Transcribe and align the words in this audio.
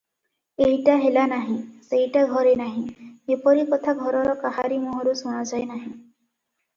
ଏଇଟା 0.67 0.93
ହେଲା 1.01 1.25
ନାହିଁ, 1.33 1.57
ସେଇଟା 1.89 2.23
ଘରେ 2.31 2.53
ନାହିଁ, 2.61 2.85
ଏପରି 3.35 3.65
କଥା 3.73 3.95
ଘରର 3.99 4.33
କାହାରି 4.47 4.81
ମୁହଁରୁ 4.87 5.15
ଶୁଣାଯାଏ 5.21 5.69
ନାହିଁ। 5.75 5.93